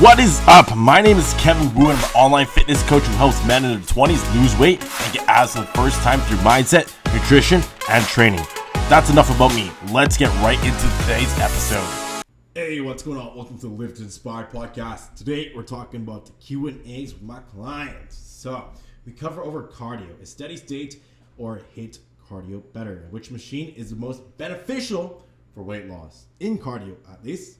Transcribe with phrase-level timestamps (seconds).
[0.00, 0.76] What is up?
[0.76, 3.72] My name is Kevin Wu, and I'm an online fitness coach who helps men in
[3.72, 7.60] their 20s lose weight and get abs for the first time through mindset, nutrition,
[7.90, 8.46] and training.
[8.88, 9.72] That's enough about me.
[9.90, 12.22] Let's get right into today's episode.
[12.54, 13.34] Hey, what's going on?
[13.34, 15.16] Welcome to the Live to Inspire podcast.
[15.16, 18.16] Today we're talking about the Q and A's with my clients.
[18.16, 18.70] So
[19.04, 21.02] we cover over cardio, a steady state
[21.38, 21.98] or HIIT
[22.30, 27.58] cardio better, which machine is the most beneficial for weight loss in cardio at least.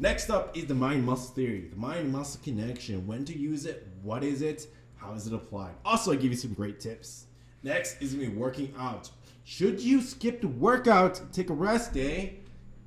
[0.00, 3.86] Next up is the mind muscle theory, the mind muscle connection, when to use it,
[4.02, 5.74] what is it, how is it applied.
[5.84, 7.26] Also, I give you some great tips.
[7.62, 9.10] Next is gonna be working out.
[9.44, 12.38] Should you skip the workout, take a rest day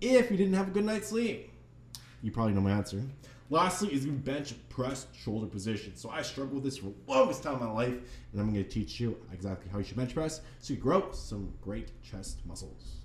[0.02, 1.52] if you didn't have a good night's sleep?
[2.23, 3.04] You probably know my answer.
[3.52, 5.95] Lastly is gonna be bench press shoulder position.
[5.95, 7.93] So I struggled with this for the longest time in my life,
[8.32, 11.54] and I'm gonna teach you exactly how you should bench press so you grow some
[11.62, 13.02] great chest muscles.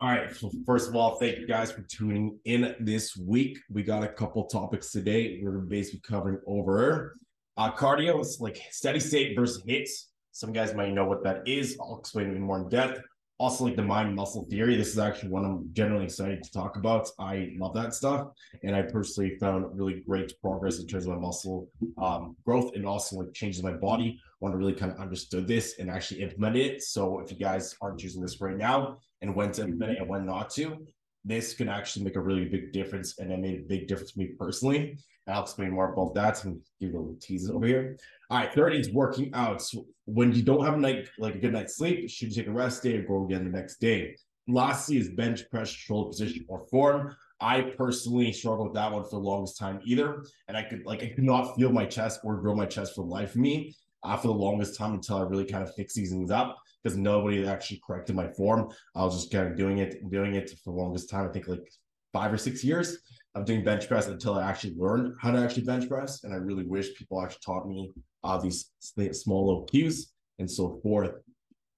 [0.00, 0.34] All right.
[0.34, 3.58] So first of all, thank you guys for tuning in this week.
[3.68, 5.40] We got a couple topics today.
[5.42, 7.16] We're basically covering over
[7.56, 8.20] uh, cardio.
[8.20, 9.90] It's like steady state versus HIITs.
[10.30, 11.76] Some guys might know what that is.
[11.80, 13.00] I'll explain it more in depth.
[13.40, 14.74] Also, like the mind muscle theory.
[14.76, 17.08] This is actually one I'm generally excited to talk about.
[17.20, 18.28] I love that stuff,
[18.64, 21.68] and I personally found really great progress in terms of my muscle
[22.02, 24.20] um, growth and also like changes my body.
[24.40, 26.82] Want to really kind of understood this and actually implement it.
[26.82, 30.08] So if you guys aren't using this right now, and when to implement it and
[30.08, 30.84] when not to,
[31.28, 33.18] this can actually make a really big difference.
[33.18, 34.98] And it made a big difference for me personally.
[35.26, 37.98] And I'll explain more about that and give you a little teaser over here.
[38.30, 39.60] All right, third is working out.
[39.60, 42.48] So when you don't have a night like a good night's sleep, should you take
[42.48, 44.16] a rest day or go again the next day?
[44.48, 47.14] Lastly is bench press, shoulder position, or form.
[47.40, 50.24] I personally struggled with that one for the longest time either.
[50.48, 53.02] And I could like I could not feel my chest or grow my chest for
[53.02, 55.96] the life of me uh, for the longest time until I really kind of fixed
[55.96, 56.56] these things up
[56.88, 58.70] because nobody actually corrected my form.
[58.94, 61.28] I was just kind of doing it doing it for the longest time.
[61.28, 61.70] I think like
[62.14, 62.98] five or six years
[63.34, 66.24] of doing bench press until I actually learned how to actually bench press.
[66.24, 67.92] And I really wish people actually taught me
[68.24, 68.70] uh, these
[69.12, 71.12] small little cues and so forth.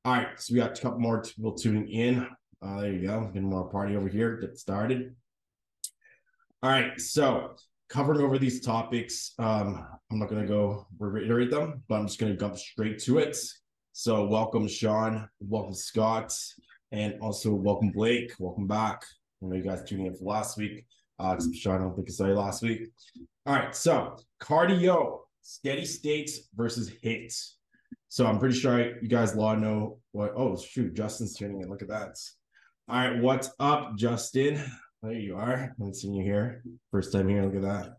[0.04, 2.26] All right, so we got a couple more people tuning in.
[2.62, 3.28] Uh, there you go.
[3.32, 4.36] Getting more party over here.
[4.36, 5.16] Get started.
[6.62, 7.56] All right, so
[7.88, 9.34] covering over these topics.
[9.40, 13.00] Um, I'm not going to go reiterate them, but I'm just going to jump straight
[13.00, 13.36] to it.
[13.92, 15.28] So, welcome, Sean.
[15.40, 16.32] Welcome, Scott.
[16.92, 18.32] And also, welcome, Blake.
[18.38, 19.02] Welcome back.
[19.42, 20.86] I know you guys tuning in for last week.
[21.18, 22.88] Uh, Sean, I don't think I saw you last week.
[23.46, 23.74] All right.
[23.74, 27.54] So, cardio, steady states versus HIITs.
[28.08, 30.34] So, I'm pretty sure I, you guys law know what.
[30.36, 30.94] Oh, shoot.
[30.94, 31.68] Justin's tuning in.
[31.68, 32.16] Look at that.
[32.88, 33.20] All right.
[33.20, 34.62] What's up, Justin?
[35.02, 35.54] There you are.
[35.54, 36.62] I haven't seen you here.
[36.92, 37.42] First time here.
[37.42, 37.96] Look at that.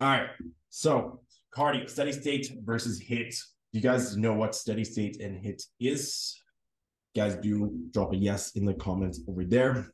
[0.00, 0.30] All right.
[0.68, 1.20] So,
[1.54, 3.40] cardio, steady state versus HIIT
[3.72, 6.40] you guys know what steady state and HIIT is?
[7.14, 9.92] guys, do drop a yes in the comments over there.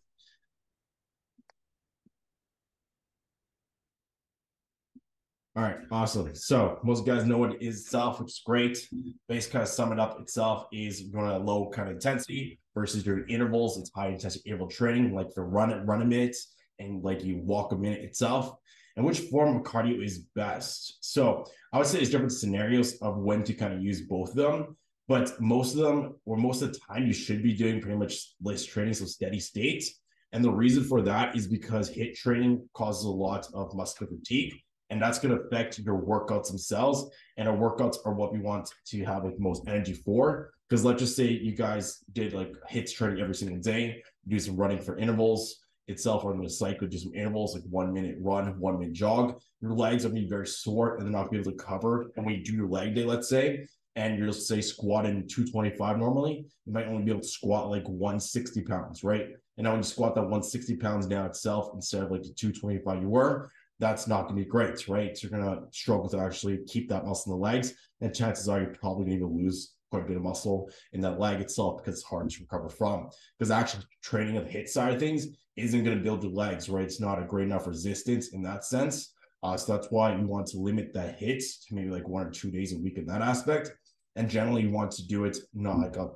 [5.54, 6.34] All right, awesome.
[6.34, 8.86] So most guys know what it is itself, which is great.
[9.26, 13.06] Basically, kind of sum it up itself is going to low kind of intensity versus
[13.06, 13.78] your intervals.
[13.78, 16.36] It's high intensity interval training, like the run it, run a minute,
[16.78, 18.58] and like you walk a minute itself
[18.96, 20.98] and which form of cardio is best.
[21.00, 24.36] So I would say there's different scenarios of when to kind of use both of
[24.36, 24.76] them,
[25.08, 28.34] but most of them, or most of the time, you should be doing pretty much
[28.42, 29.84] less training, so steady state.
[30.32, 34.54] And the reason for that is because HIIT training causes a lot of muscular fatigue,
[34.90, 37.08] and that's going to affect your workouts themselves.
[37.36, 40.50] And our workouts are what we want to have like most energy for.
[40.68, 44.56] Because let's just say you guys did like HIIT training every single day, do some
[44.56, 45.56] running for intervals,
[45.88, 49.40] itself or I'm cycle just some intervals like one minute run, one minute jog.
[49.60, 51.58] Your legs are going to be very sore and they're not going to be able
[51.58, 52.10] to cover.
[52.16, 56.46] And when you do your leg day, let's say, and you're say squatting 225 normally,
[56.66, 59.28] you might only be able to squat like 160 pounds, right?
[59.56, 63.02] And now when you squat that 160 pounds down itself instead of like the 225
[63.02, 65.16] you were, that's not going to be great, right?
[65.16, 67.74] So you're going to struggle to actually keep that muscle in the legs.
[68.00, 71.20] And chances are you're probably going to lose quite a bit of muscle in that
[71.20, 73.08] leg itself because it's hard to recover from.
[73.38, 76.68] Because actually training of the HIIT side of things isn't going to build your legs,
[76.68, 76.84] right?
[76.84, 79.14] It's not a great enough resistance in that sense.
[79.42, 82.30] Uh, so that's why you want to limit that HIITs to maybe like one or
[82.30, 83.70] two days a week in that aspect.
[84.16, 86.08] And generally, you want to do it not like a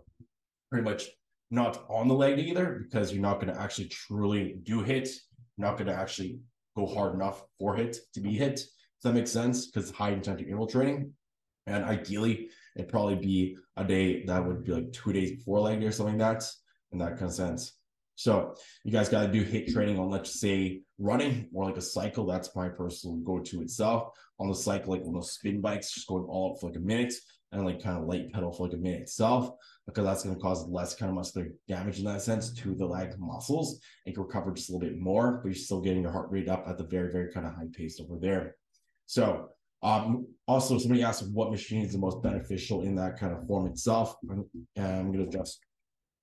[0.70, 1.08] pretty much
[1.50, 5.08] not on the leg either, because you're not going to actually truly do HIIT.
[5.56, 6.40] You're not going to actually
[6.76, 8.54] go hard enough for HIIT to be HIIT.
[8.54, 8.68] Does
[9.02, 9.66] that make sense?
[9.66, 11.12] Because high intensity interval training.
[11.66, 15.80] And ideally, it'd probably be a day that would be like two days before leg
[15.80, 16.50] day or something like that
[16.92, 17.76] in that kind of sense.
[18.16, 21.82] So you guys got to do HIIT training on, let's say, running or like a
[21.82, 22.26] cycle.
[22.26, 24.10] That's my personal go-to itself.
[24.38, 26.80] On the cycle, like on those spin bikes, just going all up for like a
[26.80, 27.14] minute
[27.52, 29.50] and like kind of light pedal for like a minute itself,
[29.86, 32.86] because that's going to cause less kind of muscular damage in that sense to the
[32.86, 36.12] leg muscles and can recover just a little bit more, but you're still getting your
[36.12, 38.56] heart rate up at the very, very kind of high pace over there.
[39.06, 39.48] So
[39.82, 43.66] um, also somebody asked what machine is the most beneficial in that kind of form
[43.66, 44.16] itself.
[44.28, 44.44] And
[44.76, 45.60] I'm going to adjust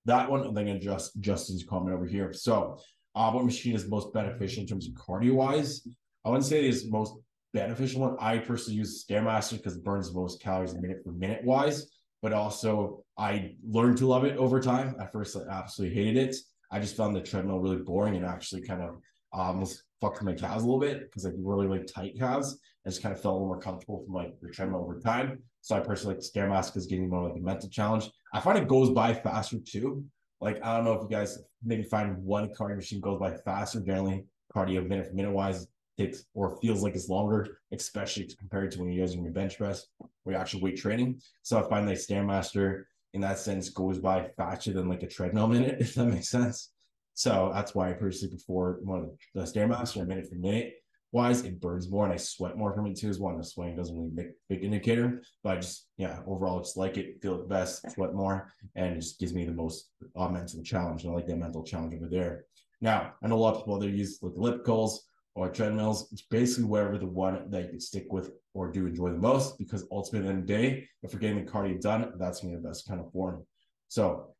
[0.04, 2.32] that one, and then adjust Justin's comment over here.
[2.32, 2.78] So,
[3.14, 5.86] uh, what machine is most beneficial in terms of cardio wise?
[6.24, 7.14] I wouldn't say it is most
[7.52, 8.16] beneficial one.
[8.20, 11.90] I personally use Stairmaster because it burns the most calories minute for minute wise,
[12.22, 14.94] but also I learned to love it over time.
[15.00, 16.36] At first, I absolutely hated it.
[16.70, 18.98] I just found the treadmill really boring and actually kind of
[19.32, 22.58] almost fucked my calves a little bit because like really really tight calves.
[22.88, 25.42] Just kind of felt a little more comfortable from like the treadmill over time.
[25.60, 28.10] So I personally like Stairmaster is getting more like a mental challenge.
[28.32, 30.04] I find it goes by faster too.
[30.40, 33.80] Like I don't know if you guys maybe find one cardio machine goes by faster.
[33.80, 34.24] Generally,
[34.54, 35.66] cardio minute for minute wise
[35.98, 39.86] takes or feels like it's longer, especially compared to when you're using your bench press
[40.00, 41.20] or your actual weight training.
[41.42, 45.48] So I find like Stairmaster in that sense goes by faster than like a treadmill
[45.48, 46.70] minute, if that makes sense.
[47.14, 50.74] So that's why I personally prefer one of the Stairmaster minute for minute
[51.12, 53.32] wise, it burns more and I sweat more from it too as well.
[53.32, 56.96] And the sweating doesn't really make big indicator, but I just, yeah, overall, just like
[56.96, 60.62] it, feel it best, sweat more, and it just gives me the most uh, mental
[60.62, 61.04] challenge.
[61.04, 62.44] And I like that mental challenge over there.
[62.80, 64.98] Now, I know a lot of people either use like ellipticals
[65.34, 66.12] or treadmills.
[66.12, 69.58] It's basically wherever the one that you can stick with or do enjoy the most,
[69.58, 72.40] because ultimately, at the end of the day, if you're getting the cardio done, that's
[72.40, 73.44] to be the best kind of form.
[73.88, 74.34] So,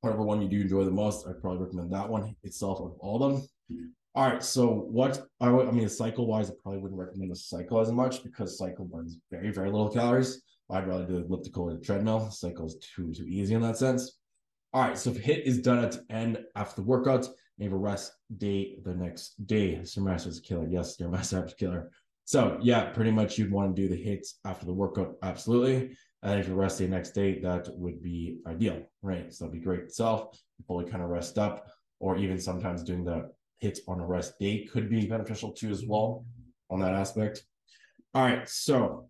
[0.00, 3.22] whatever one you do enjoy the most, I'd probably recommend that one itself of all
[3.22, 3.48] of them.
[4.14, 4.42] All right.
[4.42, 8.22] So what I I mean, cycle wise, I probably wouldn't recommend the cycle as much
[8.22, 10.42] because cycle burns very, very little calories.
[10.70, 12.30] I'd rather do elliptical or the treadmill.
[12.30, 14.18] Cycle is too, too easy in that sense.
[14.72, 14.98] All right.
[14.98, 18.12] So if HIIT is done at the end after the workout, you have a rest
[18.36, 19.76] day the next day.
[19.82, 20.66] Stairmaster is a killer.
[20.68, 21.90] Yes, Stairmaster is a killer.
[22.24, 25.14] So yeah, pretty much you'd want to do the HIITs after the workout.
[25.22, 25.96] Absolutely.
[26.22, 29.32] And if you rest the next day, that would be ideal, right?
[29.32, 30.38] So that'd be great itself.
[30.66, 31.66] Fully kind of rest up,
[32.00, 33.30] or even sometimes doing the
[33.62, 36.24] HIITs on a rest day could be beneficial too as well
[36.70, 37.44] on that aspect.
[38.14, 39.08] All right, so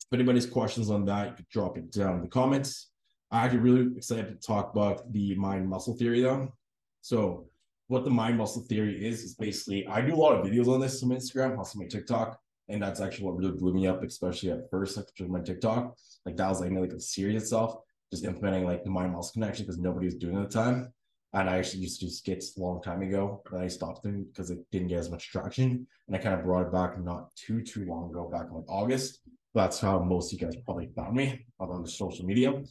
[0.00, 2.90] if anybody's questions on that, you could drop it down in the comments.
[3.30, 6.52] I'm actually really excited to talk about the mind muscle theory though.
[7.00, 7.48] So
[7.86, 10.80] what the mind muscle theory is is basically I do a lot of videos on
[10.80, 12.38] this on Instagram, also my TikTok,
[12.68, 15.96] and that's actually what really blew me up, especially at first, like my TikTok.
[16.26, 17.76] Like that was like like a series itself,
[18.12, 20.92] just implementing like the mind muscle connection because nobody was doing it at the time.
[21.32, 24.24] And I actually used to do skits a long time ago, but I stopped them
[24.24, 25.86] because it didn't get as much traction.
[26.06, 28.64] And I kind of brought it back not too too long ago, back in like
[28.68, 29.20] August.
[29.54, 32.62] That's how most of you guys probably found me on the social media.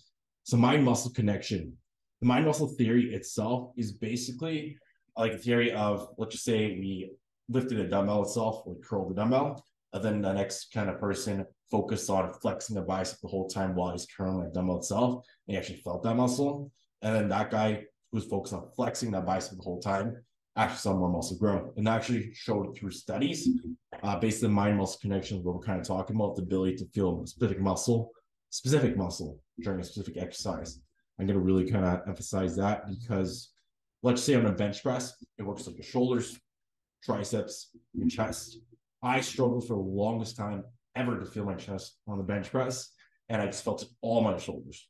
[0.43, 1.73] So mind muscle connection.
[2.21, 4.77] The mind muscle theory itself is basically
[5.17, 7.11] like a theory of let's just say we
[7.47, 9.63] lifted a dumbbell itself, we curled the dumbbell,
[9.93, 13.75] and then the next kind of person focused on flexing the bicep the whole time
[13.75, 15.25] while he's curling the dumbbell itself.
[15.47, 16.71] And he actually felt that muscle.
[17.01, 20.15] And then that guy who's focused on flexing that bicep the whole time
[20.55, 23.47] actually saw more muscle growth and actually showed through studies
[24.03, 26.85] uh, based on mind muscle connections what we're kind of talking about the ability to
[26.87, 28.11] feel specific muscle
[28.49, 30.79] specific muscle during a specific exercise.
[31.19, 33.51] I'm going to really kind of emphasize that because
[34.01, 36.39] let's say on a bench press it works like your shoulders
[37.03, 38.59] triceps your chest.
[39.03, 40.63] I struggled for the longest time
[40.95, 42.91] ever to feel my chest on the bench press
[43.29, 44.87] and i just felt all my shoulders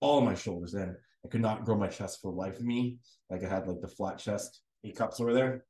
[0.00, 2.98] all my shoulders and I could not grow my chest for the life of me.
[3.30, 5.64] Like I had like the flat chest eight cups over there.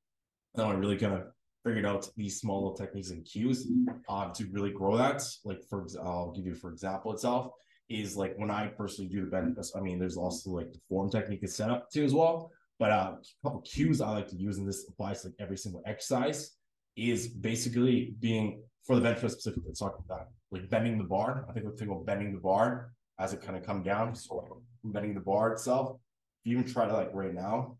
[0.55, 1.23] And I really kind of
[1.65, 3.67] figured out these small little techniques and cues
[4.09, 5.23] uh, to really grow that.
[5.45, 7.52] Like for I'll give you for example itself
[7.88, 9.57] is like when I personally do the bench.
[9.76, 12.50] I mean, there's also like the form technique is set up too as well.
[12.78, 15.57] But uh, a couple cues I like to use, and this applies to like every
[15.57, 16.57] single exercise,
[16.97, 19.69] is basically being for the bench press specifically.
[19.69, 21.47] Let's talk about like bending the bar.
[21.49, 24.14] I think we're thinking about bending the bar as it kind of come down.
[24.14, 25.97] So bending the bar itself.
[26.44, 27.78] If you even try to like right now,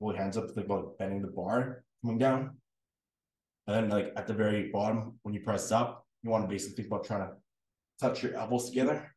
[0.00, 2.56] hold hands up, think about bending the bar coming down.
[3.66, 6.76] And then like at the very bottom, when you press up, you want to basically
[6.76, 7.32] think about trying to
[8.00, 9.14] touch your elbows together.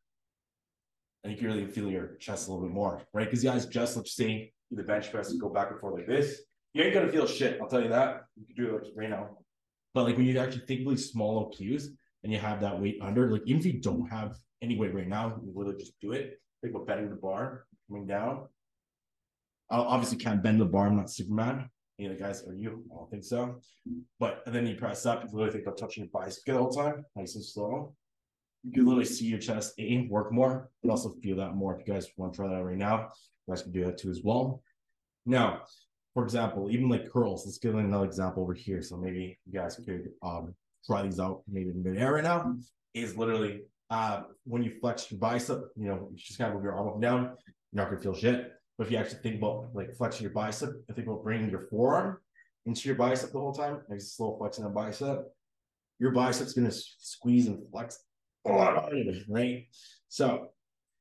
[1.24, 3.26] And you can really feel your chest a little bit more, right?
[3.26, 6.08] Because you guys, just let's say the bench press and go back and forth like
[6.08, 6.42] this.
[6.74, 8.26] You ain't gonna feel shit, I'll tell you that.
[8.36, 9.38] You can do it like right now.
[9.94, 11.90] But like when you actually think really small little cues
[12.24, 15.08] and you have that weight under, like even if you don't have any weight right
[15.08, 18.48] now, you literally just do it think about bending the bar coming down.
[19.70, 20.88] I obviously can't bend the bar.
[20.88, 21.70] I'm not Superman.
[22.00, 22.84] Any of the guys are you?
[22.92, 23.60] I don't think so.
[24.20, 26.70] But and then you press up, you literally think about touching your bicep the whole
[26.70, 27.96] time, nice and slow.
[28.64, 31.76] You can literally see your chest A work more, but also feel that more.
[31.76, 33.12] If you guys want to try that right now,
[33.48, 34.62] you guys can do that too as well.
[35.26, 35.64] Now,
[36.14, 38.82] for example, even like curls, let's give another example over here.
[38.82, 42.56] So maybe you guys could um, try these out maybe in the midair right now.
[42.94, 46.64] Is literally uh, when you flex your bicep, you know, you just kind of move
[46.64, 47.22] your arm up and down,
[47.72, 48.52] you're not gonna feel shit.
[48.78, 51.68] But if you actually think about like flexing your bicep, I think about bringing your
[51.70, 52.18] forearm
[52.66, 55.26] into your bicep the whole time, like a slow flexing a bicep,
[56.00, 58.04] your bicep's gonna squeeze and flex
[59.30, 59.68] right?
[60.10, 60.50] So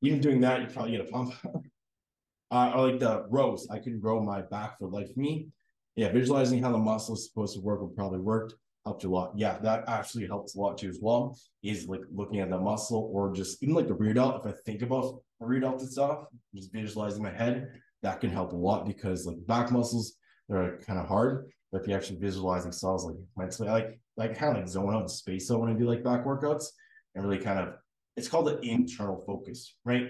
[0.01, 1.33] even doing that, you probably get a pump.
[2.51, 5.15] uh, or like the rows, I can row my back for life.
[5.15, 5.47] Me,
[5.95, 8.55] yeah, visualizing how the muscle is supposed to work would probably worked
[8.87, 9.31] helped you a lot.
[9.35, 11.37] Yeah, that actually helps a lot too as well.
[11.63, 14.45] Is like looking at the muscle or just even like the rear delt.
[14.45, 16.25] If I think about rear delt itself,
[16.55, 17.69] just visualizing my head,
[18.03, 20.15] that can help a lot because like back muscles,
[20.47, 21.51] they're kind of hard.
[21.71, 25.03] But if you actually visualizing cells like mentally, like like kind of like zone out
[25.03, 26.65] in space out when I do like back workouts
[27.13, 27.75] and really kind of
[28.15, 30.09] it's called the internal focus, right?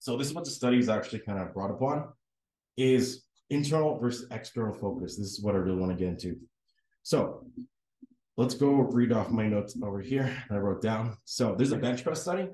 [0.00, 2.08] So this is what the studies actually kind of brought upon
[2.76, 5.16] is internal versus external focus.
[5.16, 6.36] This is what I really want to get into.
[7.02, 7.46] So
[8.36, 11.16] let's go read off my notes over here I wrote down.
[11.24, 12.48] So there's a bench press study.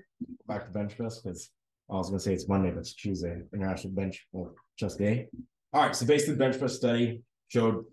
[0.46, 1.50] Back to bench press because
[1.90, 5.28] I was gonna say it's Monday, but it's Tuesday, International Bench or just Day.
[5.72, 7.84] All right, so basically the bench press study showed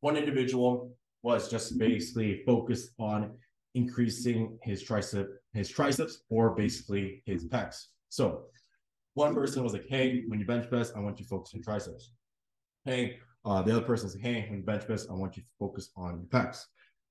[0.00, 0.92] one individual
[1.22, 3.32] was just basically focused on
[3.74, 7.86] increasing his tricep, his triceps, or basically his pecs.
[8.10, 8.44] So
[9.14, 11.62] one person was like, "Hey, when you bench press, I want you to focus on
[11.62, 12.12] triceps."
[12.84, 15.42] Hey, uh, the other person was like, "Hey, when you bench press, I want you
[15.42, 16.66] to focus on your pecs."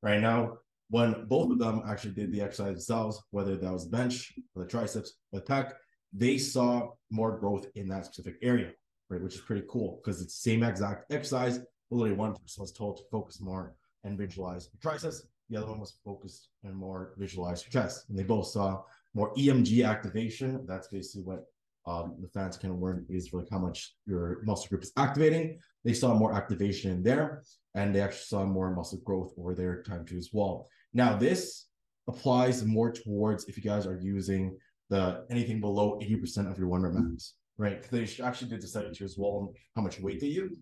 [0.05, 0.59] Right now,
[0.91, 4.69] when both of them actually did the exercise themselves, whether that was bench or the
[4.69, 5.71] triceps or the pec,
[6.13, 8.71] they saw more growth in that specific area,
[9.09, 9.19] right?
[9.19, 11.59] Which is pretty cool because it's the same exact exercise.
[11.89, 15.25] Literally, one person was told to focus more and visualize the triceps.
[15.49, 18.05] The other one was focused and more visualize your chest.
[18.07, 18.83] And they both saw
[19.15, 20.67] more EMG activation.
[20.67, 21.45] That's basically what
[21.87, 25.59] um, the fans can learn is like how much your muscle group is activating.
[25.83, 27.43] They saw more activation in there,
[27.75, 30.67] and they actually saw more muscle growth over their time to as well.
[30.93, 31.67] Now, this
[32.07, 34.57] applies more towards if you guys are using
[34.89, 37.11] the anything below 80% of your one rep mm-hmm.
[37.11, 37.83] max, right?
[37.91, 40.57] They actually did the study too as well how much weight they use.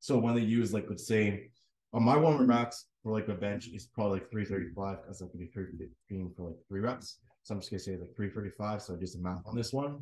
[0.00, 1.48] So when they use like let's say
[1.92, 5.26] on my one rep max for like a bench is probably like 335 because I
[5.26, 7.18] could do 315 for like three reps.
[7.44, 8.82] So I'm just gonna say like 335.
[8.82, 10.00] So I do some math on this one.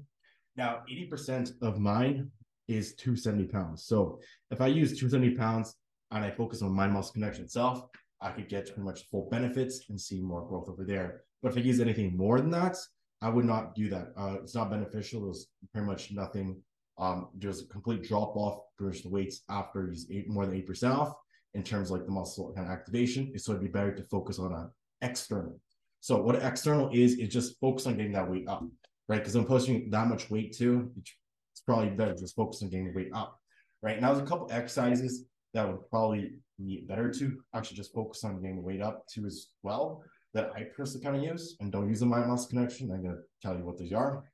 [0.56, 2.30] Now, 80% of mine
[2.66, 3.84] is 270 pounds.
[3.84, 4.18] So
[4.50, 5.76] if I use 270 pounds
[6.10, 7.82] and I focus on mind muscle connection itself,
[8.20, 11.22] I could get pretty much full benefits and see more growth over there.
[11.42, 12.76] But if I use anything more than that,
[13.22, 14.08] I would not do that.
[14.16, 15.24] Uh, it's not beneficial.
[15.24, 16.60] There's pretty much nothing.
[16.98, 20.66] Um, there's a complete drop off versus the weights after you eight more than eight
[20.66, 21.14] percent off
[21.54, 23.38] in terms of like the muscle kind of activation.
[23.38, 24.70] So it'd be better to focus on an
[25.02, 25.60] external.
[26.00, 28.64] So what external is, is just focus on getting that weight up,
[29.08, 29.18] right?
[29.18, 30.92] Because I'm posting that much weight too.
[30.98, 33.38] It's probably better just focus on getting the weight up,
[33.82, 34.00] right?
[34.00, 35.24] Now there's a couple exercises
[35.56, 39.48] that would probably be better to actually just focus on getting weight up to as
[39.62, 40.02] well
[40.34, 42.92] that I personally kind of use and don't use the mind muscle connection.
[42.92, 44.24] I'm gonna tell you what these are.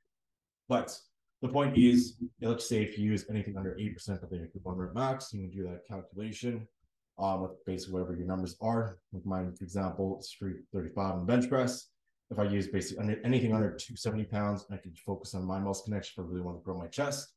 [0.67, 0.97] But
[1.41, 4.93] the point is, let's say if you use anything under 8% of the one rep
[4.93, 6.67] max, you can do that calculation
[7.17, 8.97] um, with basically whatever your numbers are.
[9.13, 11.87] With mine, for example, it's 335 in bench press.
[12.31, 16.21] If I use basically anything under 270 pounds, I can focus on mind muscle connection
[16.21, 17.33] if I really want to grow my chest.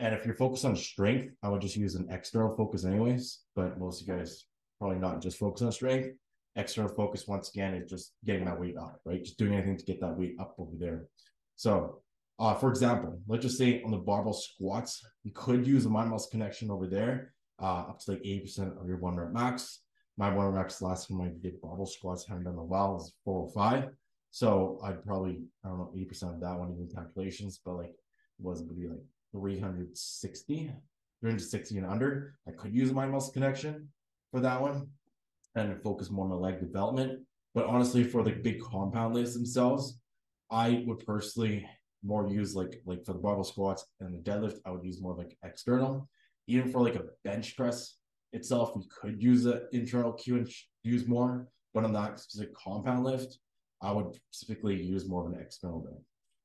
[0.00, 3.40] And if you're focused on strength, I would just use an external focus anyways.
[3.54, 4.46] But most of you guys
[4.78, 6.16] probably not just focus on strength.
[6.56, 9.22] External focus, once again, is just getting that weight up, right?
[9.22, 11.04] Just doing anything to get that weight up over there.
[11.56, 12.00] So,
[12.38, 16.10] uh, for example, let's just say on the barbell squats, you could use a mind
[16.10, 19.80] muscle connection over there, uh, up to like 80% of your one rep max.
[20.16, 23.12] My one rep max last time I did barbell squats, haven't done a while, is
[23.26, 23.90] 405.
[24.30, 27.90] So I'd probably, I don't know, 80% of that one, in the calculations, but like
[27.90, 27.96] it
[28.38, 30.72] was would be like 360,
[31.20, 32.34] 360 and under.
[32.48, 33.88] I could use my muscle connection
[34.30, 34.88] for that one
[35.54, 37.20] and focus more on the leg development.
[37.54, 39.98] But honestly, for the big compound lifts themselves,
[40.50, 41.66] I would personally
[42.02, 45.14] more use like like for the barbell squats and the deadlift, I would use more
[45.14, 46.08] like external.
[46.46, 47.96] Even for like a bench press
[48.32, 50.48] itself, we could use an internal Q and
[50.82, 51.48] use more.
[51.74, 53.38] But on that specific compound lift,
[53.82, 55.98] I would specifically use more of an external bend.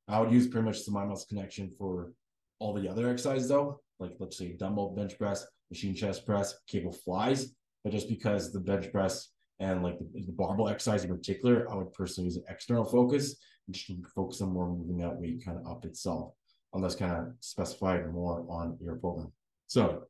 [0.08, 2.12] I would use pretty much the mind muscle connection for
[2.60, 6.92] all the other exercises though, like let's say dumbbell bench press, machine chest press, cable
[6.92, 7.54] flies.
[7.84, 11.76] But just because the bench press and like the, the barbell exercise in particular, I
[11.76, 15.58] would personally use an external focus and just focus on more moving that weight kind
[15.58, 16.34] of up itself,
[16.74, 19.32] unless kind of specified more on your program.
[19.68, 20.04] So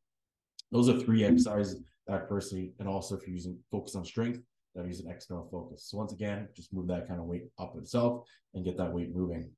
[0.71, 4.41] those are three exercises that personally, and also if you're using focus on strength,
[4.75, 5.87] that use an external focus.
[5.89, 9.15] So once again, just move that kind of weight up itself and get that weight
[9.15, 9.49] moving.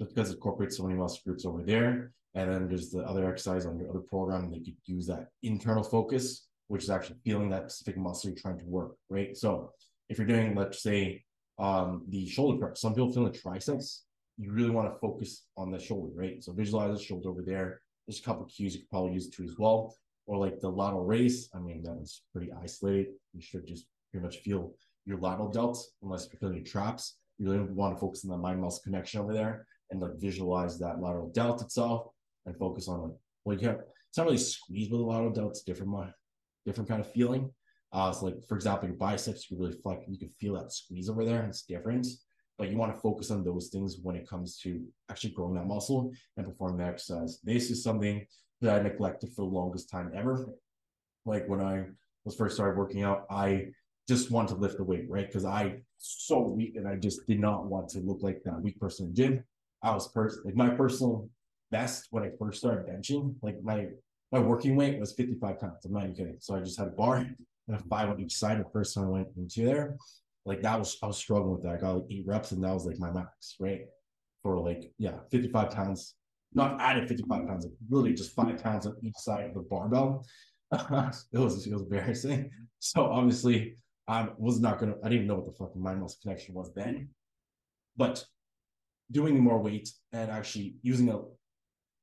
[0.00, 2.12] just because it incorporates so many muscle groups over there.
[2.34, 5.84] And then there's the other exercise on your other program that you use that internal
[5.84, 9.36] focus, which is actually feeling that specific muscle you're trying to work, right?
[9.36, 9.72] So
[10.08, 11.22] if you're doing, let's say,
[11.58, 14.04] um, the shoulder press, some people feel the triceps,
[14.36, 16.42] you really want to focus on the shoulder, right?
[16.42, 17.80] So visualize the shoulder over there.
[18.06, 19.94] There's a couple cues you could probably use too as well.
[20.26, 21.50] Or like the lateral raise.
[21.54, 23.08] I mean, that pretty isolated.
[23.32, 24.74] You should just pretty much feel
[25.04, 27.18] your lateral delts, unless you're feeling your traps.
[27.38, 30.78] You really want to focus on the mind muscle connection over there and like visualize
[30.78, 32.08] that lateral delt itself
[32.46, 33.12] and focus on like
[33.44, 35.92] well, you can't it's not really squeeze with a lot of it's different
[36.64, 37.50] different kind of feeling.
[37.92, 41.08] Uh so like for example, your biceps, you really like you can feel that squeeze
[41.08, 42.06] over there, and it's different.
[42.56, 45.66] But you want to focus on those things when it comes to actually growing that
[45.66, 47.40] muscle and performing the exercise.
[47.42, 48.24] This is something
[48.60, 50.46] that I neglected for the longest time ever.
[51.26, 51.86] Like when I
[52.24, 53.66] was first started working out, I
[54.08, 55.26] just want to lift the weight, right?
[55.26, 58.78] Because I so weak and I just did not want to look like that weak
[58.78, 59.44] person in gym.
[59.82, 61.28] I was pers- like my personal
[61.74, 63.88] best when I first started benching, like my
[64.32, 65.84] my working weight was 55 pounds.
[65.84, 66.36] I'm not even kidding.
[66.40, 68.58] So I just had a bar and a five on each side.
[68.58, 69.96] The first time I went into there,
[70.44, 71.74] like that was I was struggling with that.
[71.74, 73.82] I got like eight reps and that was like my max, right?
[74.42, 76.14] For like, yeah, 55 pounds,
[76.52, 80.24] not added 55 pounds, really just five pounds on each side of the barbell.
[80.72, 82.50] it was it was embarrassing.
[82.78, 83.76] So obviously
[84.06, 86.70] I was not gonna I didn't even know what the fucking mind muscle connection was
[86.74, 87.08] then.
[87.96, 88.24] But
[89.10, 91.20] doing more weight and actually using a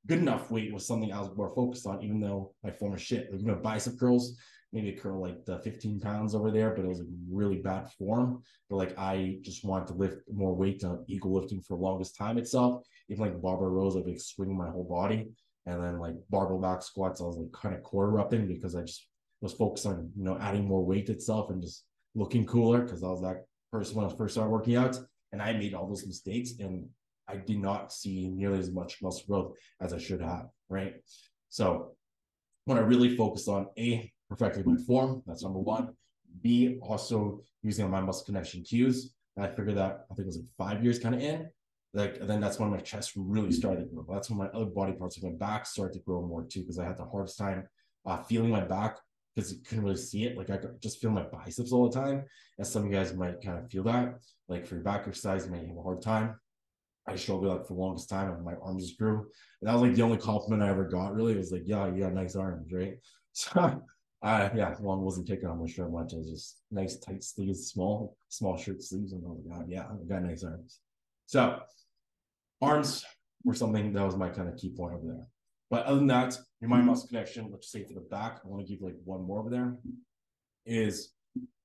[0.08, 3.32] good enough weight was something I was more focused on, even though my former shit,
[3.32, 4.38] like, you know, bicep curls,
[4.74, 7.92] maybe a curl like the 15 pounds over there, but it was like really bad
[7.94, 8.42] form.
[8.70, 12.18] But like I just wanted to lift more weight to ego lifting for the longest
[12.18, 12.84] time itself.
[13.10, 15.28] Even like barbell rows, I'd be like swinging my whole body.
[15.66, 18.82] And then like barbell back squats, I was like kind of core upping because I
[18.82, 19.08] just
[19.42, 21.84] was focused on, you know, adding more weight itself and just
[22.16, 24.98] looking cooler because I was that person when I first started working out.
[25.34, 26.90] And I made all those mistakes and
[27.32, 30.96] I did not see nearly as much muscle growth as I should have, right?
[31.50, 31.94] So
[32.66, 35.94] when I really focused on A, perfecting my form, that's number one.
[36.42, 39.14] B, also using my muscle connection cues.
[39.36, 41.50] And I figured that I think it was like five years kind of in.
[41.94, 44.06] Like, and then that's when my chest really started to grow.
[44.10, 46.80] That's when my other body parts, like my back, started to grow more too, because
[46.80, 47.68] I had the hardest time
[48.06, 48.98] uh, feeling my back
[49.36, 50.38] because you couldn't really see it.
[50.38, 52.24] Like I could just feel my biceps all the time.
[52.58, 54.16] And some of you guys might kind of feel that.
[54.48, 56.36] Like for your back exercise, you may have a hard time.
[57.08, 59.28] I struggled like for the longest time and my arms grew.
[59.62, 61.36] And that was like the only compliment I ever got really.
[61.36, 62.96] Was like, yeah, you got nice arms, right?
[63.34, 63.82] So
[64.24, 66.12] uh yeah, one wasn't taking on my shirt much.
[66.14, 69.14] It was just nice tight sleeves, small, small shirt sleeves.
[69.14, 70.80] And I was like, oh, yeah, I got nice arms.
[71.28, 71.62] So
[72.62, 73.06] arms
[73.44, 75.28] were something that was my kind of key point over there.
[75.70, 78.68] But other than that, your mind muscle connection, let's say for the back, I want
[78.68, 79.78] to give like one more over there.
[80.66, 81.14] Is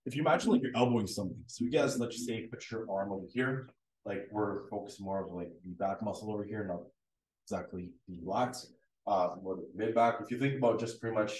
[0.06, 1.42] if you imagine like you're elbowing something.
[1.46, 3.68] So you guys, let's just say put your arm over here.
[4.06, 6.82] Like we're focused more of like the back muscle over here, not
[7.44, 8.66] exactly the lats,
[9.06, 10.16] uh, more the mid back.
[10.20, 11.32] If you think about just pretty much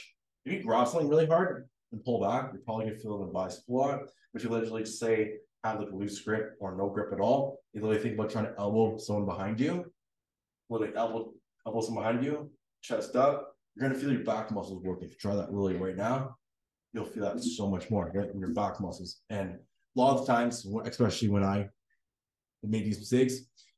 [0.44, 3.72] if you something really hard and pull back, you're probably gonna feel the bicep a
[3.72, 4.00] lot.
[4.32, 7.60] But you literally say have like a loose grip or no grip at all.
[7.72, 9.92] You literally think about trying to elbow someone behind you,
[10.68, 11.32] literally elbow
[11.66, 12.50] elbow someone behind you,
[12.82, 15.04] chest up, you're gonna feel your back muscles working.
[15.04, 16.36] If you try that really right now,
[16.92, 18.30] you'll feel that so much more right?
[18.34, 19.20] your back muscles.
[19.30, 21.68] And a lot of times, especially when I
[22.68, 23.34] made these mistakes,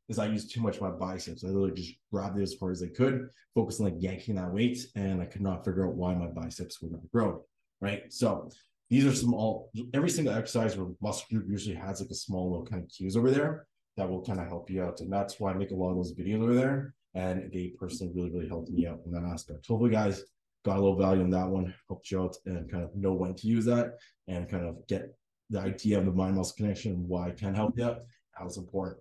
[0.09, 1.45] is I used too much of my biceps.
[1.45, 4.53] I literally just grabbed it as far as I could, focused on like yanking that
[4.53, 7.45] weight, and I could not figure out why my biceps were not grow.
[7.81, 8.13] Right.
[8.13, 8.51] So
[8.91, 12.51] these are some all every single exercise or muscle group usually has like a small
[12.51, 15.01] little kind of cues over there that will kind of help you out.
[15.01, 18.13] And that's why I make a lot of those videos over there and they personally
[18.15, 19.67] really, really helped me out in that aspect.
[19.67, 20.25] Hopefully, guys
[20.65, 23.35] got a little value in that one, helped you out, and kind of know when
[23.35, 23.95] to use that
[24.27, 25.15] and kind of get
[25.51, 28.03] the idea of the mind muscle connection why it can help you out,
[28.47, 28.99] it's important.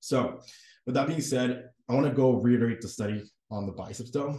[0.00, 0.40] So,
[0.86, 4.38] with that being said, I want to go reiterate the study on the biceps though.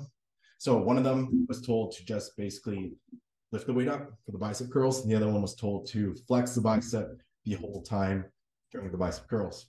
[0.57, 2.93] So, one of them was told to just basically
[3.51, 6.15] lift the weight up for the bicep curls, and the other one was told to
[6.27, 7.09] flex the bicep
[7.45, 8.25] the whole time
[8.71, 9.67] during the bicep curls.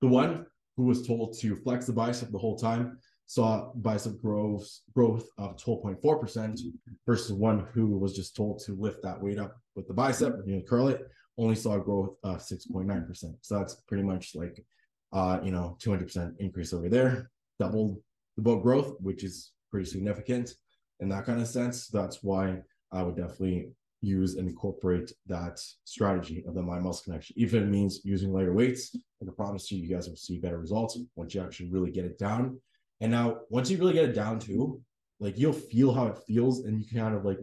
[0.00, 4.68] The one who was told to flex the bicep the whole time, saw bicep growth
[4.94, 6.60] growth of 12.4%
[7.04, 10.56] versus one who was just told to lift that weight up with the bicep, you
[10.56, 13.34] know, curl it, only saw growth of 6.9%.
[13.40, 14.64] So that's pretty much like
[15.12, 17.96] uh, you know, 200% increase over there, doubled
[18.36, 20.54] the boat growth, which is pretty significant
[21.00, 21.88] in that kind of sense.
[21.88, 22.60] That's why
[22.92, 23.70] I would definitely
[24.02, 27.34] use and incorporate that strategy of the mind muscle connection.
[27.38, 30.58] Even if it means using lighter weights, I promise you, you guys will see better
[30.58, 32.60] results once you actually really get it down.
[33.00, 34.80] And now, once you really get it down too,
[35.18, 37.38] like you'll feel how it feels and you can kind of like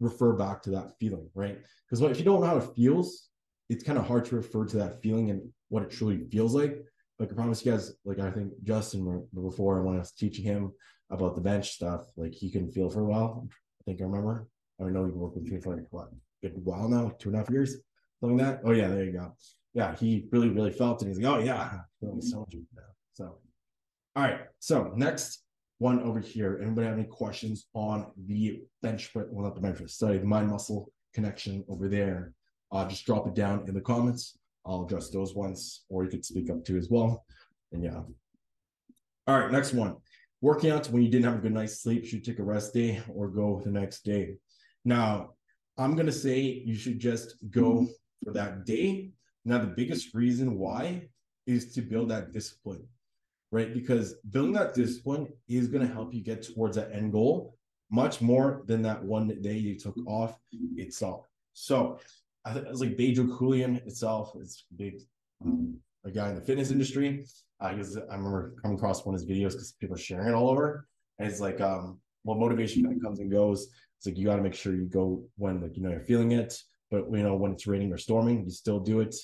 [0.00, 1.58] refer back to that feeling, right?
[1.88, 3.28] Because if you don't know how it feels,
[3.68, 6.76] it's kind of hard to refer to that feeling and what it truly feels like.
[7.18, 10.72] like I promise you guys, like I think Justin before when I was teaching him
[11.10, 13.48] about the bench stuff, like he couldn't feel for a while.
[13.80, 14.48] I think I remember.
[14.80, 16.08] I know you've worked with me for like what,
[16.44, 17.76] a good while now, two and a half years,
[18.20, 18.60] something like that.
[18.64, 19.34] Oh yeah, there you go.
[19.72, 21.08] Yeah, he really, really felt it.
[21.08, 22.56] He's like, oh yeah, so much.
[23.14, 23.38] So,
[24.14, 24.40] all right.
[24.58, 25.42] So next
[25.78, 26.58] one over here.
[26.62, 29.26] Anybody have any questions on the bench press?
[29.30, 29.98] Well, not the bench press.
[29.98, 32.32] Sorry, the mind muscle connection over there.
[32.72, 34.38] Uh, just drop it down in the comments.
[34.64, 37.24] I'll address those ones, or you could speak up to as well.
[37.72, 38.02] And yeah.
[39.26, 39.96] All right, next one.
[40.40, 43.00] Working out when you didn't have a good night's sleep, should take a rest day
[43.08, 44.36] or go the next day.
[44.84, 45.30] Now,
[45.78, 47.86] I'm gonna say you should just go
[48.24, 49.10] for that day.
[49.44, 51.08] Now, the biggest reason why
[51.46, 52.86] is to build that discipline,
[53.52, 53.72] right?
[53.72, 57.56] Because building that discipline is gonna help you get towards that end goal
[57.90, 60.38] much more than that one day you took off
[60.76, 61.28] itself.
[61.52, 61.98] So
[62.44, 65.00] I think it's like Bedros Keuilian itself It's big,
[65.44, 67.24] um, a guy in the fitness industry.
[67.60, 70.34] Uh, was, I remember coming across one of his videos because people are sharing it
[70.34, 70.86] all over.
[71.18, 73.68] And it's like, um, well, motivation kind of comes and goes.
[73.98, 76.32] It's like you got to make sure you go when like you know you're feeling
[76.32, 76.54] it,
[76.90, 79.14] but you know when it's raining or storming, you still do it.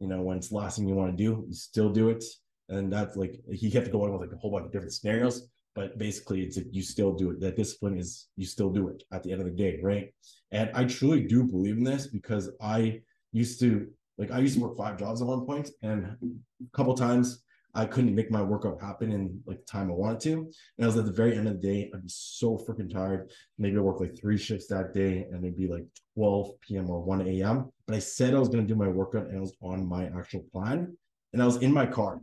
[0.00, 2.24] You know when it's the last thing you want to do, you still do it.
[2.68, 5.98] And that's like he kept going with like a whole bunch of different scenarios but
[5.98, 9.32] basically it's you still do it that discipline is you still do it at the
[9.32, 10.12] end of the day right?
[10.50, 13.00] And i truly do believe in this because i
[13.32, 16.94] used to like i used to work five jobs at one point and a couple
[16.94, 17.42] times
[17.74, 20.32] i couldn't make my workout happen in like the time i wanted to.
[20.76, 23.30] And i was at the very end of the day i'd be so freaking tired.
[23.58, 27.00] Maybe i work like three shifts that day and it'd be like 12 p.m or
[27.00, 29.56] 1 a.m but i said i was going to do my workout and i was
[29.62, 30.94] on my actual plan
[31.32, 32.20] and i was in my car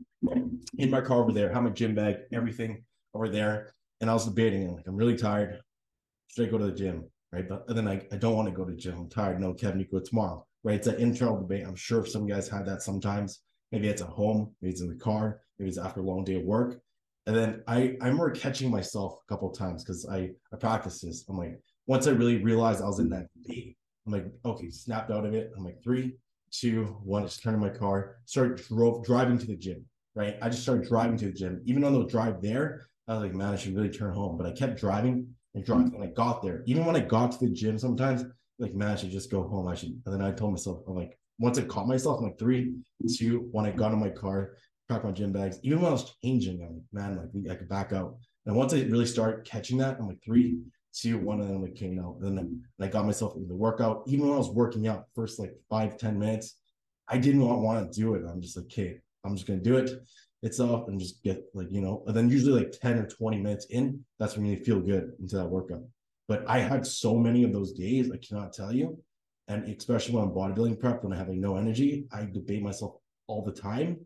[0.77, 4.25] in my car over there had my gym bag everything over there, and I was
[4.25, 4.67] debating.
[4.67, 5.59] I'm like, I'm really tired.
[6.27, 7.09] Should I go to the gym?
[7.31, 7.47] Right.
[7.47, 8.97] But then I, I don't want to go to the gym.
[8.97, 9.39] I'm tired.
[9.39, 10.45] No, Kevin, you go tomorrow.
[10.63, 10.75] Right.
[10.75, 11.65] It's an internal debate.
[11.65, 13.41] I'm sure some guys had that sometimes.
[13.71, 16.35] Maybe it's at home, maybe it's in the car, maybe it's after a long day
[16.35, 16.81] of work.
[17.27, 21.25] And then I, I remember catching myself a couple times because I, I practiced this.
[21.29, 25.11] I'm like, once I really realized I was in that debate, I'm like, okay, snapped
[25.11, 25.51] out of it.
[25.55, 26.15] I'm like, three,
[26.51, 29.85] two, one, just turned in my car, started drove driving to the gym.
[30.19, 30.37] Right.
[30.41, 31.61] I just started driving to the gym.
[31.63, 34.37] Even on the drive there, I was like, man, I should really turn home.
[34.37, 35.91] But I kept driving and driving.
[35.91, 36.01] Mm-hmm.
[36.01, 36.61] And I got there.
[36.65, 38.25] Even when I got to the gym, sometimes
[38.57, 39.69] like, man, I should just go home.
[39.69, 39.91] I should.
[40.05, 42.73] And then I told myself, I'm like, once I caught myself, I'm like three,
[43.17, 44.57] two, when I got in my car,
[44.89, 45.57] packed my gym bags.
[45.63, 48.17] Even when I was changing, I'm like, man, like I could back out.
[48.45, 50.59] And once I really start catching that, I'm like three,
[50.93, 52.19] two, one, and then I'm like, okay, no.
[52.23, 54.03] And then I got myself in the workout.
[54.07, 56.57] Even when I was working out, first like five, ten minutes,
[57.07, 58.23] I didn't want, want to do it.
[58.29, 59.91] I'm just like, okay, I'm just gonna do it
[60.41, 63.65] itself and just get like you know and then usually like 10 or 20 minutes
[63.71, 65.83] in that's when you feel good into that workout.
[66.27, 68.97] But i had so many of those days i cannot tell you.
[69.47, 72.95] And especially when i'm bodybuilding prep when i have like no energy i debate myself
[73.27, 73.99] all the time.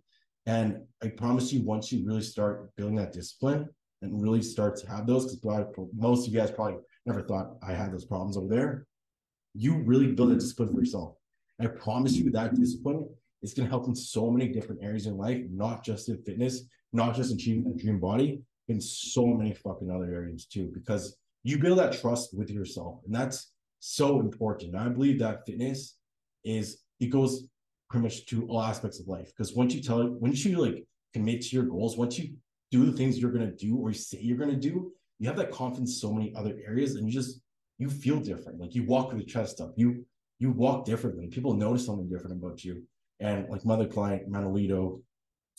[0.45, 3.69] And i promise you once you really start building that discipline
[4.02, 7.73] and really start to have those because most of you guys probably never thought i
[7.73, 8.86] had those problems over there
[9.54, 11.15] you really build a discipline for yourself.
[11.60, 13.08] I promise you that discipline
[13.44, 16.64] it's going to help in so many different areas in life, not just in fitness,
[16.94, 21.60] not just achieving a dream body, in so many fucking other areas too, because you
[21.60, 23.00] build that trust with yourself.
[23.06, 24.76] And that's so important.
[24.76, 25.98] I believe that fitness
[26.46, 27.46] is, it goes
[27.90, 29.28] pretty much to all aspects of life.
[29.36, 32.34] Because once you tell once you like commit to your goals, once you
[32.72, 35.28] do the things you're going to do or you say you're going to do, you
[35.28, 37.42] have that confidence in so many other areas and you just,
[37.78, 38.60] you feel different.
[38.60, 39.74] Like you walk with your chest up.
[39.76, 40.06] You,
[40.40, 41.28] you walk differently.
[41.28, 42.84] People notice something different about you.
[43.24, 45.02] And like my other client, Manolito,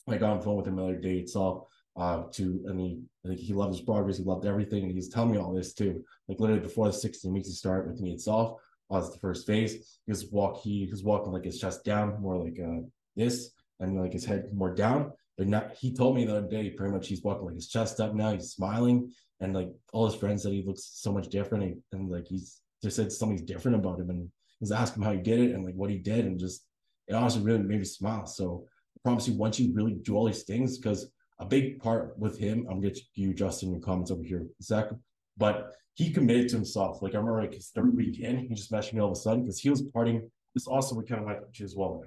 [0.07, 1.66] I got on the phone with him the other day itself.
[1.96, 5.31] Uh, to he, I think he loved his progress, he loved everything, and he's telling
[5.31, 6.05] me all this too.
[6.29, 9.72] Like literally before the 16 weeks to start with me itself, was the first phase.
[10.05, 12.83] He was walk, he, he was walking like his chest down, more like uh
[13.16, 13.50] this,
[13.81, 15.12] and like his head more down.
[15.38, 18.00] But now he told me the other day, pretty much he's walking like his chest
[18.00, 18.33] up now.
[18.33, 22.11] He's smiling, and like all his friends said he looks so much different, and, and
[22.11, 25.40] like he's just said something's different about him, and he's asking him how he did
[25.40, 26.64] it and like what he did, and just
[27.08, 28.26] it honestly really made me smile.
[28.26, 32.18] So I promise you, once you really do all these things, because a big part
[32.18, 34.88] with him, I'm gonna get you, Justin, your comments over here, Zach.
[35.36, 37.02] But he committed to himself.
[37.02, 39.42] Like I remember like his third weekend, he just messaged me all of a sudden
[39.42, 40.28] because he was partying.
[40.54, 42.04] This also we kind of like as well.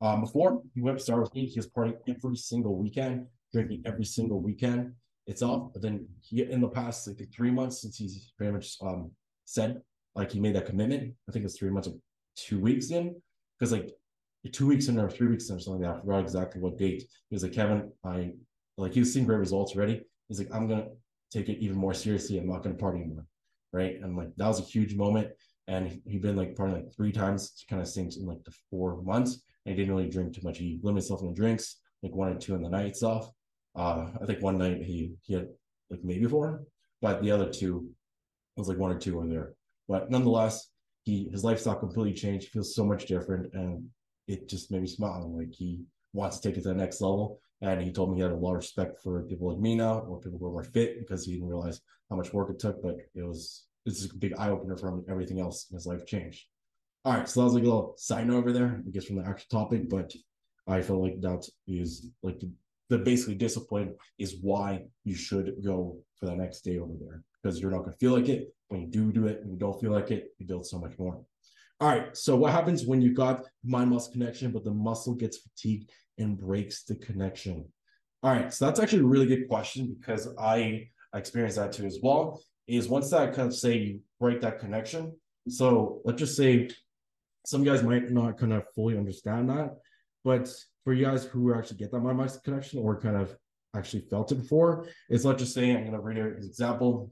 [0.00, 3.82] Um, before he went to start with me, he was partying every single weekend, drinking
[3.86, 4.92] every single weekend
[5.26, 5.72] itself.
[5.72, 9.10] But then he in the past like three months since he's very much um
[9.44, 9.80] said
[10.14, 11.14] like he made that commitment.
[11.28, 11.88] I think it's three months,
[12.36, 13.14] two weeks in,
[13.58, 13.90] because like
[14.50, 15.98] two weeks in or three weeks in or something like that.
[15.98, 17.02] I forgot exactly what date.
[17.28, 18.32] He was like, Kevin, I
[18.76, 20.02] like he was seeing great results already.
[20.28, 20.88] He's like, I'm gonna
[21.30, 22.38] take it even more seriously.
[22.38, 23.26] I'm not gonna party anymore.
[23.72, 23.98] Right.
[24.00, 25.28] And like that was a huge moment.
[25.68, 29.00] And he'd been like partying like three times kind of sinks in like the four
[29.02, 29.42] months.
[29.64, 30.58] And he didn't really drink too much.
[30.58, 33.30] He limited himself in the drinks, like one or two in the night itself.
[33.76, 35.48] Uh, I think one night he he had
[35.90, 36.64] like maybe four,
[37.00, 37.88] but the other two
[38.56, 39.54] was like one or two in there.
[39.88, 40.68] But nonetheless,
[41.04, 42.46] he his lifestyle completely changed.
[42.46, 43.88] He feels so much different, and
[44.28, 45.32] it just made me smile.
[45.36, 45.80] Like he
[46.12, 47.40] wants to take it to the next level.
[47.60, 50.00] And he told me he had a lot of respect for people like me now,
[50.00, 51.80] or people who are more fit, because he didn't realize
[52.10, 52.82] how much work it took.
[52.82, 56.44] But it was it's a big eye opener from everything else in his life changed.
[57.04, 59.16] All right, so that was like a little side note over there, I guess from
[59.16, 60.12] the actual topic, but
[60.68, 62.50] I feel like that is like the,
[62.90, 67.60] the basically discipline is why you should go for the next day over there because
[67.60, 68.54] you're not to feel like it.
[68.68, 70.96] When you do do it and you don't feel like it, you build so much
[70.98, 71.20] more.
[71.82, 75.38] All right, so what happens when you got mind muscle connection, but the muscle gets
[75.38, 77.64] fatigued and breaks the connection?
[78.22, 81.98] All right, so that's actually a really good question because I, experienced that too as
[82.00, 82.40] well.
[82.68, 85.16] Is once that kind of say you break that connection,
[85.48, 86.70] so let's just say
[87.44, 89.74] some guys might not kind of fully understand that,
[90.22, 93.36] but for you guys who actually get that mind muscle connection or kind of
[93.74, 97.10] actually felt it before, is let's just say I'm going to read an example.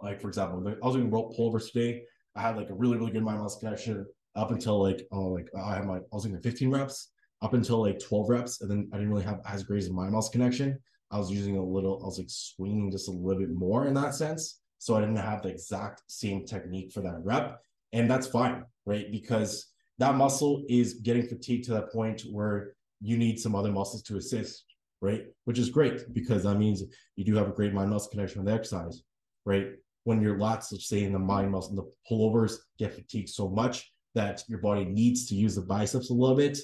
[0.00, 2.04] Like for example, I was doing rope pullovers today.
[2.36, 5.48] I had like a really really good mind muscle connection up until like oh like
[5.56, 7.10] I had my I was doing 15 reps
[7.42, 9.92] up until like 12 reps, and then I didn't really have as great as a
[9.92, 10.78] mind muscle connection.
[11.10, 13.94] I was using a little, I was like swinging just a little bit more in
[13.94, 14.60] that sense.
[14.78, 17.60] So I didn't have the exact same technique for that rep.
[17.92, 19.10] And that's fine, right?
[19.10, 24.02] Because that muscle is getting fatigued to that point where you need some other muscles
[24.04, 24.64] to assist,
[25.00, 25.24] right?
[25.44, 26.82] Which is great because that means
[27.14, 29.02] you do have a great mind muscle connection with the exercise,
[29.44, 29.68] right?
[30.06, 33.92] When your lats, let's say in the mind muscle, the pullovers get fatigued so much
[34.14, 36.56] that your body needs to use the biceps a little bit,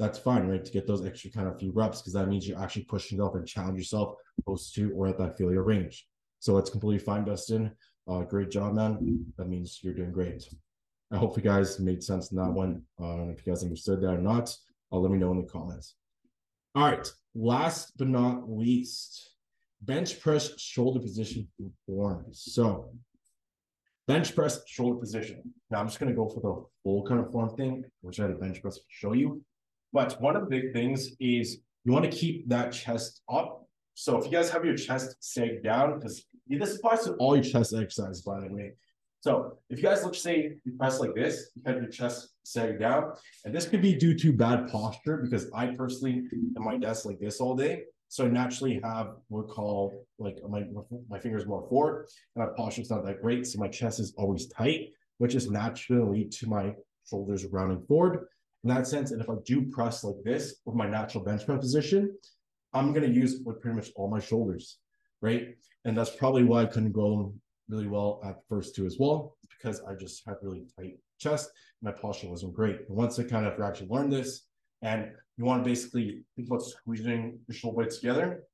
[0.00, 0.64] that's fine, right?
[0.64, 3.36] To get those extra kind of few reps because that means you're actually pushing yourself
[3.36, 6.08] and challenge yourself close to or at that failure range.
[6.40, 7.70] So that's completely fine, Dustin.
[8.08, 9.24] Uh, great job, man.
[9.36, 10.42] That means you're doing great.
[11.12, 12.82] I hope you guys made sense in that one.
[13.00, 14.52] Uh, if you guys understood that or not,
[14.90, 15.94] uh, let me know in the comments.
[16.74, 17.08] All right.
[17.36, 19.30] Last but not least,
[19.82, 21.48] bench press shoulder position
[21.86, 22.26] form.
[22.32, 22.90] So
[24.06, 25.42] bench press shoulder position.
[25.70, 28.24] Now I'm just going to go for the full kind of form thing, which I
[28.24, 29.42] had a bench press to show you.
[29.92, 33.66] But one of the big things is you want to keep that chest up.
[33.94, 37.44] So if you guys have your chest sag down, because this applies to all your
[37.44, 38.72] chest exercises, by the way.
[39.20, 42.78] So if you guys let's say you press like this, you have your chest sag
[42.78, 43.12] down,
[43.44, 46.22] and this could be due to bad posture because I personally
[46.56, 47.82] am my desk like this all day.
[48.08, 50.64] So I naturally have what call like my
[51.08, 53.46] my fingers more forward, and my posture is not that great.
[53.46, 56.74] So my chest is always tight, which is naturally to my
[57.08, 58.26] shoulders rounding forward
[58.64, 59.10] in that sense.
[59.10, 62.16] And if I do press like this with my natural bench press position,
[62.72, 64.78] I'm to use like pretty much all my shoulders,
[65.20, 65.54] right?
[65.84, 67.34] And that's probably why I couldn't go
[67.68, 71.50] really well at first two as well, because I just had really tight chest.
[71.82, 72.80] My posture wasn't great.
[72.88, 74.47] Once I kind of actually learned this,
[74.82, 78.44] and you want to basically think about squeezing your shoulder blades together,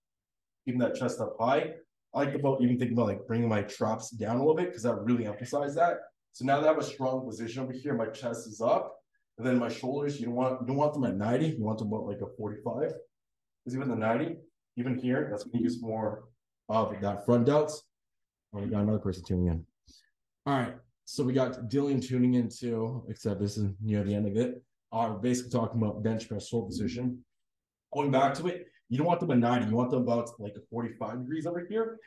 [0.64, 1.72] keeping that chest up high.
[2.14, 4.84] I like about even thinking about like bringing my traps down a little bit because
[4.84, 5.98] that really emphasized that.
[6.32, 8.96] So now that I have a strong position over here, my chest is up,
[9.38, 11.78] and then my shoulders, you don't want you don't want them at 90, you want
[11.78, 12.92] them about like a 45.
[13.64, 14.36] Because even the 90,
[14.76, 16.24] even here, that's gonna use more
[16.68, 17.74] of that front delts.
[18.52, 19.66] Oh, we got another person tuning in.
[20.46, 20.74] All right.
[21.06, 24.62] So we got Dylan tuning in too, except this is near the end of it.
[24.94, 27.24] We're basically talking about bench press full position.
[27.92, 30.54] Going back to it, you don't want them at 90, you want them about like
[30.56, 31.98] a 45 degrees over here.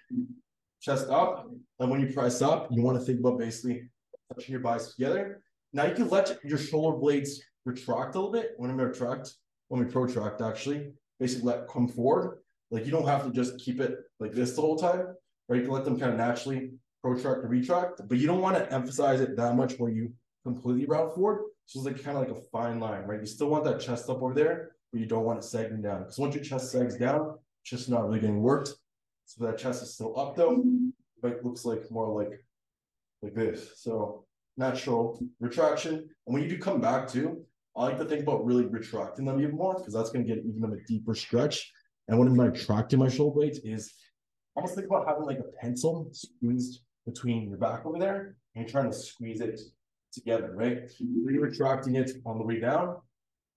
[0.82, 1.50] Chest up.
[1.80, 3.89] And when you press up, you want to think about basically
[4.34, 5.41] touching your biceps together
[5.73, 8.54] now you can let your shoulder blades retract a little bit.
[8.58, 9.34] When we retract,
[9.67, 12.39] when we protract, actually, basically let come forward.
[12.71, 15.13] Like you don't have to just keep it like this the whole time,
[15.47, 16.71] or you can let them kind of naturally
[17.04, 18.02] protract or retract.
[18.08, 20.13] But you don't want to emphasize it that much where you
[20.53, 21.45] completely route forward.
[21.65, 23.19] So it's like kind of like a fine line, right?
[23.19, 25.99] You still want that chest up over there, but you don't want it sagging down.
[25.99, 28.73] Because once your chest sags down, it's just not really getting worked.
[29.25, 30.89] So that chest is still up though, mm-hmm.
[31.21, 32.41] but it looks like more like
[33.21, 33.81] like this.
[33.81, 35.95] So natural retraction.
[35.95, 37.43] And when you do come back to,
[37.75, 40.43] I like to think about really retracting them even more because that's going to get
[40.45, 41.71] even a deeper stretch.
[42.07, 43.93] And when I'm retracting my shoulder blades is
[44.55, 48.69] almost think about having like a pencil squeezed between your back over there and you're
[48.69, 49.60] trying to squeeze it
[50.13, 50.91] together, right?
[51.00, 52.98] You're retracting it on the way down,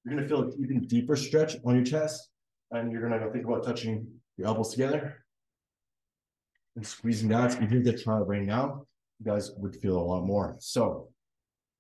[0.05, 2.29] you're to feel an even deeper stretch on your chest.
[2.73, 5.25] And you're to think about touching your elbows together
[6.77, 7.61] and squeezing that.
[7.61, 8.87] If they're trying right now,
[9.19, 10.57] you guys would feel a lot more.
[10.61, 11.09] So,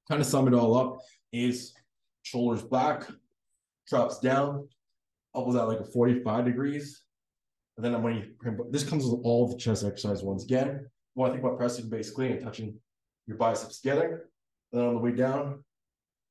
[0.08, 0.98] kind of sum it all up
[1.32, 1.74] is
[2.22, 3.08] shoulders back,
[3.88, 4.68] drops down,
[5.34, 7.02] elbows at like a 45 degrees.
[7.76, 10.68] And then I'm when you, this comes with all the chest exercise once again.
[10.68, 12.74] You want to think about pressing basically and touching
[13.26, 14.28] your biceps together.
[14.72, 15.64] Then on the way down,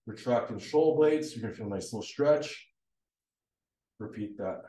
[0.05, 1.35] retracting shoulder blades.
[1.35, 2.67] You're to feel a nice little stretch.
[3.99, 4.61] Repeat that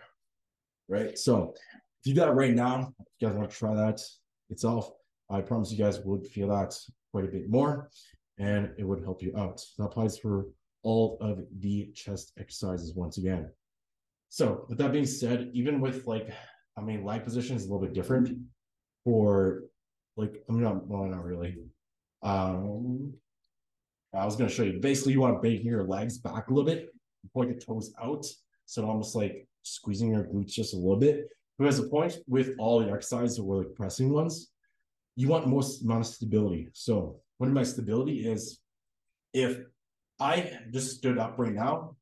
[0.91, 1.17] right?
[1.17, 1.55] So
[2.05, 4.01] do that right now, if you guys want to try that
[4.51, 4.91] itself,
[5.31, 6.75] I promise you guys would feel that
[7.13, 7.91] quite a bit more
[8.39, 9.63] and it would help you out.
[9.79, 10.47] That applies for
[10.83, 13.51] all of the chest exercises once again.
[14.29, 16.31] So with that being said, even with like,
[16.77, 18.37] I mean, leg position is a little bit different
[19.05, 19.63] for
[20.17, 21.59] like, I'm not, well, not really.
[22.23, 23.15] Um,
[24.15, 24.81] I was going to show you.
[24.81, 26.89] Basically, you want to bring your legs back a little bit,
[27.33, 28.27] point your toes out.
[28.67, 31.29] So almost like squeezing your glutes just a little bit.
[31.59, 34.51] Because the point with all the exercises or like pressing ones,
[35.17, 36.71] you want most amount of stability.
[36.73, 38.61] So one of my stability is
[39.35, 39.59] if
[40.19, 41.97] I just stood up right now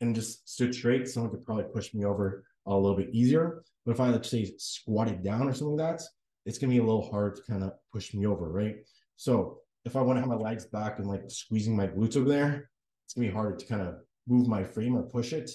[0.00, 3.64] and just stood straight, someone could probably push me over a little bit easier.
[3.84, 6.04] But if I let's say squatted down or something like that,
[6.46, 8.76] it's gonna be a little hard to kind of push me over, right?
[9.16, 12.28] So if I want to have my legs back and like squeezing my glutes over
[12.28, 12.70] there,
[13.04, 15.50] it's gonna be harder to kind of move my frame or push it.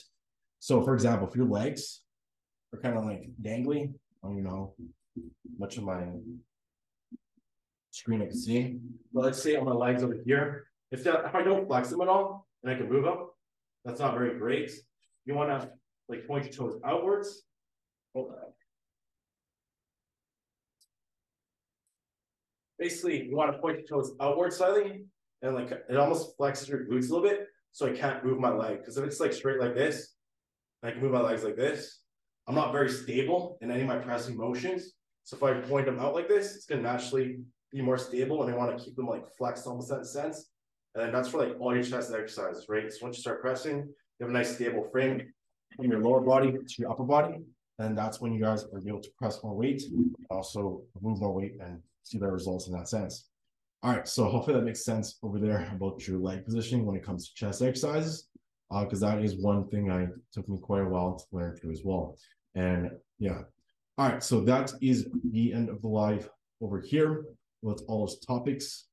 [0.60, 2.02] So for example, if your legs
[2.74, 4.76] are kind of like dangly, I don't know
[5.58, 6.06] much of my
[7.92, 8.80] screen I can see.
[9.13, 12.02] But let's say on my legs over here, if that if I don't flex them
[12.02, 13.28] at all and I can move them,
[13.86, 14.72] that's not very great.
[15.26, 15.70] You want to
[16.10, 17.44] like point your toes outwards.
[18.13, 18.34] Hold.
[22.80, 25.06] Basically, you want to point your toes outward slightly,
[25.42, 28.52] and like it almost flexes your glutes a little bit, so I can't move my
[28.52, 28.80] leg.
[28.80, 30.16] Because if it's like straight like this,
[30.84, 32.02] I can move my legs like this.
[32.48, 34.94] I'm not very stable in any of my pressing motions.
[35.24, 37.40] So if I point them out like this, it's gonna naturally
[37.72, 40.50] be more stable, and I want to keep them like flexed almost a sense.
[40.96, 42.92] And then that's for like all your chest exercises, right?
[42.92, 45.22] So once you start pressing, you have a nice stable frame
[45.76, 47.36] from your lower body to your upper body.
[47.80, 49.84] And that's when you guys are able to press more weight,
[50.32, 53.28] also move more weight and see better results in that sense.
[53.84, 57.04] All right, so hopefully that makes sense over there about your leg positioning when it
[57.04, 58.28] comes to chest exercises,
[58.70, 61.72] because uh, that is one thing I took me quite a while to learn through
[61.72, 62.17] as well.
[62.56, 63.41] And yeah,
[63.98, 66.30] all right, so that is the end of the live
[66.62, 67.26] over here
[67.62, 68.86] with all those topics.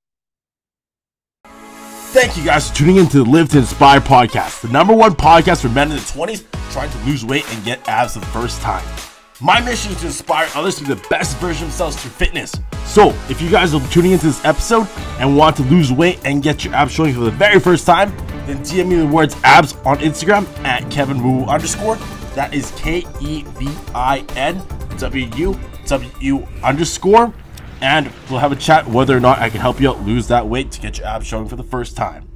[2.15, 5.15] Thank you guys for tuning in to the Live to Inspire podcast, the number one
[5.15, 8.61] podcast for men in the 20s trying to lose weight and get abs the first
[8.61, 8.85] time.
[9.41, 12.55] My mission is to inspire others to be the best version of themselves through fitness.
[12.85, 14.87] So, if you guys are tuning into this episode
[15.19, 18.17] and want to lose weight and get your abs showing for the very first time,
[18.47, 21.97] then DM me the words abs on Instagram at Kevin Wu underscore.
[22.37, 24.63] That is K E V I N
[24.99, 27.35] W U W U underscore
[27.81, 30.47] and we'll have a chat whether or not I can help you out lose that
[30.47, 32.34] weight to get your abs showing for the first time.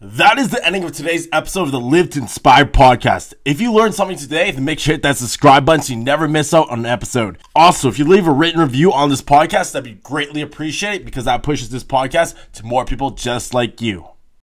[0.00, 3.34] That is the ending of today's episode of the Live to Inspire podcast.
[3.44, 6.28] If you learned something today, then make sure hit that subscribe button so you never
[6.28, 7.38] miss out on an episode.
[7.56, 11.24] Also, if you leave a written review on this podcast, that'd be greatly appreciated because
[11.24, 14.06] that pushes this podcast to more people just like you.